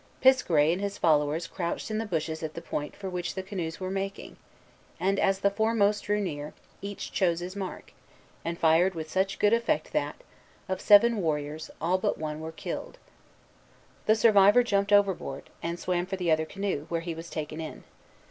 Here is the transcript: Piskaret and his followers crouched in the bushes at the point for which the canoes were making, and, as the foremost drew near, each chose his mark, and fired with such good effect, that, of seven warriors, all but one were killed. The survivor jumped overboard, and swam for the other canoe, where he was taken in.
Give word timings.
Piskaret 0.19 0.71
and 0.73 0.81
his 0.81 0.97
followers 0.97 1.45
crouched 1.45 1.91
in 1.91 1.99
the 1.99 2.07
bushes 2.07 2.41
at 2.41 2.55
the 2.55 2.59
point 2.63 2.95
for 2.95 3.07
which 3.07 3.35
the 3.35 3.43
canoes 3.43 3.79
were 3.79 3.91
making, 3.91 4.35
and, 4.99 5.19
as 5.19 5.41
the 5.41 5.51
foremost 5.51 6.05
drew 6.05 6.19
near, 6.19 6.55
each 6.81 7.11
chose 7.11 7.39
his 7.39 7.55
mark, 7.55 7.93
and 8.43 8.57
fired 8.57 8.95
with 8.95 9.11
such 9.11 9.37
good 9.37 9.53
effect, 9.53 9.93
that, 9.93 10.15
of 10.67 10.81
seven 10.81 11.17
warriors, 11.17 11.69
all 11.79 11.99
but 11.99 12.17
one 12.17 12.39
were 12.39 12.51
killed. 12.51 12.97
The 14.07 14.15
survivor 14.15 14.63
jumped 14.63 14.91
overboard, 14.91 15.51
and 15.61 15.79
swam 15.79 16.07
for 16.07 16.15
the 16.15 16.31
other 16.31 16.45
canoe, 16.45 16.87
where 16.89 17.01
he 17.01 17.13
was 17.13 17.29
taken 17.29 17.61
in. 17.61 17.83